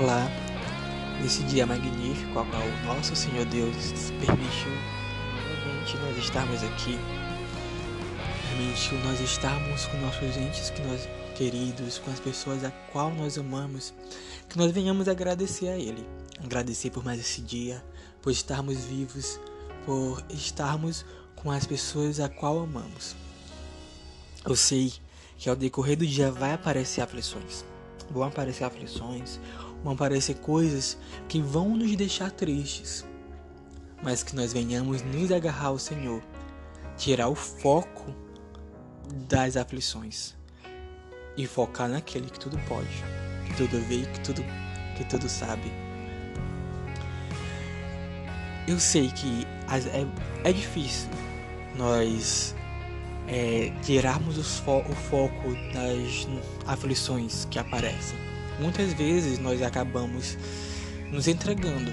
[0.00, 0.30] Olá,
[1.20, 3.74] nesse dia magnífico ao qual nosso Senhor Deus
[4.24, 4.70] permitiu
[5.34, 6.96] novamente nós estarmos aqui,
[8.48, 13.36] permitiu nós estarmos com nossos entes que nós queridos, com as pessoas a qual nós
[13.38, 13.92] amamos,
[14.48, 16.06] que nós venhamos agradecer a Ele,
[16.44, 17.84] agradecer por mais esse dia,
[18.22, 19.40] por estarmos vivos,
[19.84, 21.04] por estarmos
[21.34, 23.16] com as pessoas a qual amamos.
[24.46, 24.92] Eu sei
[25.36, 27.64] que ao decorrer do dia vai aparecer aflições,
[28.08, 29.40] vão aparecer aflições,
[29.82, 33.04] vão aparecer coisas que vão nos deixar tristes,
[34.02, 36.22] mas que nós venhamos nos agarrar ao Senhor,
[36.96, 38.14] tirar o foco
[39.28, 40.36] das aflições
[41.36, 42.88] e focar naquele que tudo pode,
[43.46, 44.42] que tudo vê, que tudo
[44.96, 45.72] que tudo sabe.
[48.66, 49.46] Eu sei que
[49.92, 51.08] é, é difícil
[51.76, 52.54] nós
[53.28, 56.26] é, tirarmos fo o foco das
[56.66, 58.27] aflições que aparecem
[58.58, 60.36] muitas vezes nós acabamos
[61.10, 61.92] nos entregando,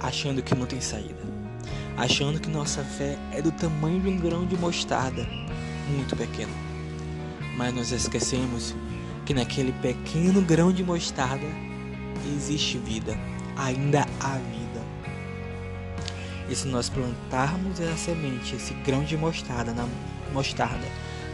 [0.00, 1.22] achando que não tem saída,
[1.96, 5.26] achando que nossa fé é do tamanho de um grão de mostarda,
[5.88, 6.52] muito pequeno.
[7.56, 8.74] Mas nós esquecemos
[9.24, 11.46] que naquele pequeno grão de mostarda
[12.36, 13.16] existe vida,
[13.56, 14.84] ainda há vida.
[16.48, 19.86] E se nós plantarmos essa semente, esse grão de mostarda na
[20.32, 20.86] mostarda,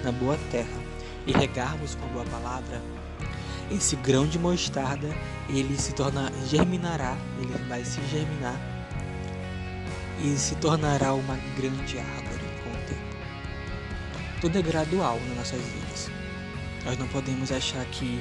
[0.03, 0.83] na boa terra,
[1.27, 2.81] e regarmos com a boa palavra,
[3.71, 5.09] esse grão de mostarda
[5.49, 8.59] ele se torna germinará, ele vai se germinar
[10.23, 13.17] e se tornará uma grande árvore com o tempo.
[14.41, 16.11] Tudo é gradual nas nossas vidas.
[16.85, 18.21] Nós não podemos achar que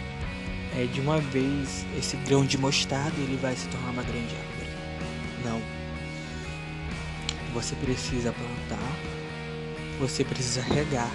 [0.75, 4.69] é, de uma vez esse grão de mostarda ele vai se tornar uma grande árvore.
[5.43, 5.61] Não.
[7.53, 8.97] Você precisa plantar,
[9.99, 11.11] você precisa regar.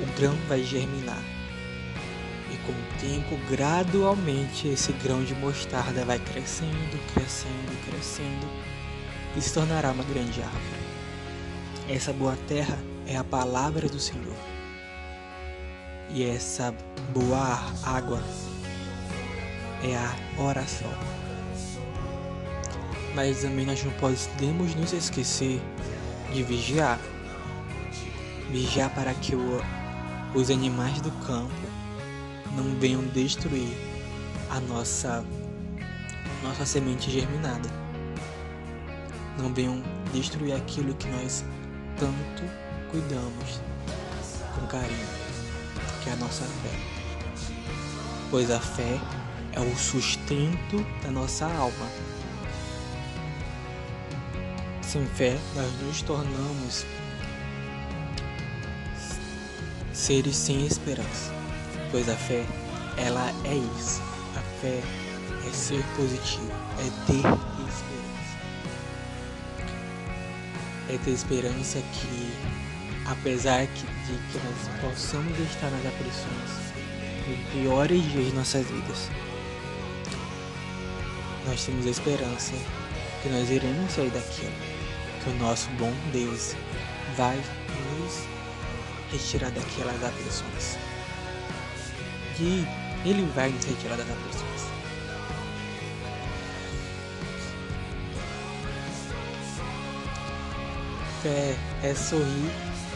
[0.00, 1.22] O grão vai germinar
[2.66, 8.46] com o tempo, gradualmente, esse grão de mostarda vai crescendo, crescendo, crescendo
[9.36, 10.86] e se tornará uma grande árvore.
[11.88, 12.76] Essa boa terra
[13.06, 14.34] é a palavra do Senhor.
[16.10, 16.74] E essa
[17.12, 18.20] boa água
[19.84, 20.90] é a oração.
[23.14, 25.60] Mas também nós não podemos nos esquecer
[26.32, 26.98] de vigiar.
[28.50, 29.62] Vigiar para que o,
[30.34, 31.85] os animais do campo
[32.54, 33.76] não venham destruir
[34.50, 35.24] a nossa
[36.42, 37.68] nossa semente germinada.
[39.38, 41.44] Não venham destruir aquilo que nós
[41.98, 42.42] tanto
[42.90, 43.60] cuidamos
[44.54, 45.08] com carinho,
[46.02, 46.78] que é a nossa fé.
[48.30, 49.00] Pois a fé
[49.52, 51.86] é o sustento da nossa alma.
[54.82, 56.84] Sem fé, nós nos tornamos
[59.92, 61.45] seres sem esperança
[61.90, 62.44] pois a fé,
[62.96, 64.02] ela é isso.
[64.36, 64.80] A fé
[65.46, 68.36] é ser positivo, é ter esperança.
[70.88, 72.32] É ter esperança que,
[73.06, 76.66] apesar de que nós possamos estar nas aflições,
[77.26, 79.10] nos piores dias de nossas vidas,
[81.46, 82.52] nós temos a esperança
[83.22, 84.52] que nós iremos sair daquilo,
[85.22, 86.54] que o nosso bom Deus
[87.16, 88.24] vai nos
[89.12, 90.85] retirar daquelas aflições
[92.36, 92.66] que
[93.04, 94.66] ele vai nos retirar das aflições.
[101.22, 102.50] Fé é sorrir,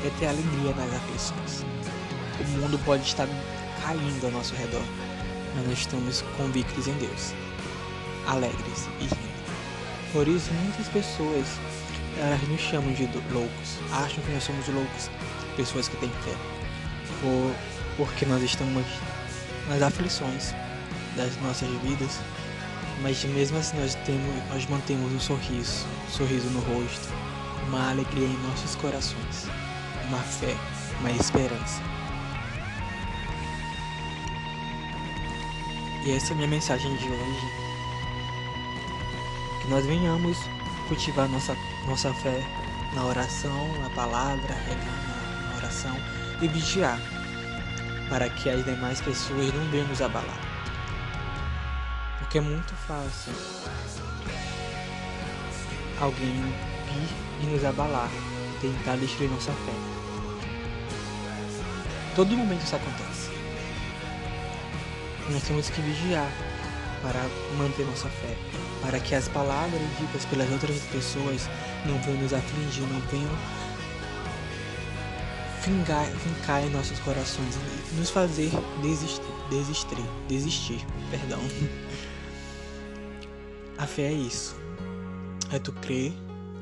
[0.04, 1.64] é ter alegria nas aflições.
[2.40, 3.26] O mundo pode estar
[3.82, 4.84] caindo ao nosso redor,
[5.54, 7.32] mas nós estamos convictos em Deus,
[8.26, 9.30] alegres e rindo.
[10.12, 11.46] Por isso, muitas pessoas
[12.18, 15.10] elas nos chamam de loucos, acham que nós somos loucos,
[15.56, 16.34] pessoas que têm fé,
[17.20, 17.54] por,
[17.96, 18.84] porque nós estamos
[19.68, 20.54] nas aflições
[21.16, 22.18] das nossas vidas,
[23.02, 27.08] mas mesmo assim nós temos, nós mantemos um sorriso, um sorriso no rosto,
[27.68, 29.48] uma alegria em nossos corações,
[30.08, 30.56] uma fé,
[31.00, 31.82] uma esperança.
[36.04, 37.46] E essa é a minha mensagem de hoje.
[39.60, 40.38] Que nós venhamos
[40.88, 41.54] cultivar nossa,
[41.86, 42.42] nossa fé
[42.94, 44.54] na oração, na palavra,
[45.48, 45.94] na oração
[46.40, 46.98] e vigiar
[48.10, 50.40] para que as demais pessoas não venham nos abalar.
[52.18, 53.32] Porque é muito fácil
[56.00, 56.42] alguém
[56.86, 57.08] vir
[57.42, 58.10] e nos abalar,
[58.60, 59.72] tentar destruir nossa fé.
[62.16, 63.30] Todo momento isso acontece.
[65.30, 66.28] Nós temos que vigiar
[67.02, 67.20] para
[67.56, 68.36] manter nossa fé,
[68.82, 71.48] para que as palavras ditas pelas outras pessoas
[71.86, 73.30] não venham nos afligir, não venham
[75.60, 77.54] fincar, fincar em nossos corações
[77.92, 78.50] e nos fazer
[78.82, 79.20] desistir.
[79.50, 79.96] desistir,
[80.28, 81.40] desistir, perdão.
[83.76, 84.56] A fé é isso.
[85.52, 86.12] É tu crer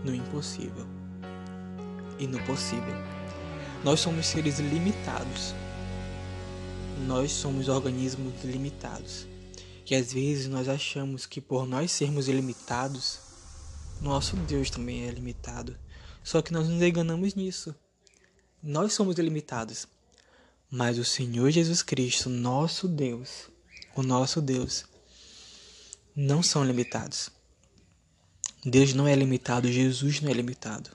[0.04, 0.86] no impossível
[2.18, 2.94] e no possível.
[3.84, 5.54] Nós somos seres limitados.
[7.06, 9.26] Nós somos organismos limitados.
[9.88, 13.20] E às vezes nós achamos que por nós sermos ilimitados,
[14.00, 15.76] nosso Deus também é limitado.
[16.22, 17.74] Só que nós nos enganamos nisso.
[18.62, 19.86] Nós somos ilimitados.
[20.70, 23.48] Mas o Senhor Jesus Cristo, nosso Deus,
[23.94, 24.84] o nosso Deus,
[26.14, 27.30] não são limitados.
[28.64, 30.90] Deus não é limitado, Jesus não é limitado.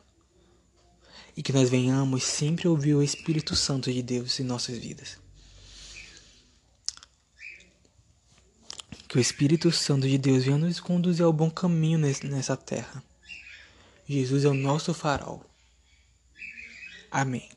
[1.35, 5.17] E que nós venhamos sempre ouvir o Espírito Santo de Deus em nossas vidas.
[9.07, 13.03] Que o Espírito Santo de Deus venha nos conduzir ao bom caminho nessa terra.
[14.07, 15.52] Jesus é o nosso farol.
[17.13, 17.47] Amém.